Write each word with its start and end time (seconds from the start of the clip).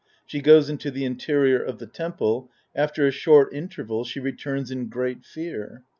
[Ske 0.27 0.41
goes 0.41 0.67
into 0.67 0.89
the 0.89 1.05
interior 1.05 1.61
of 1.63 1.77
the 1.77 1.85
temple; 1.85 2.49
after 2.73 3.05
a 3.05 3.11
short 3.11 3.53
interval, 3.53 4.03
she 4.03 4.19
returns 4.19 4.71
in 4.71 4.89
great 4.89 5.23
fear. 5.23 5.83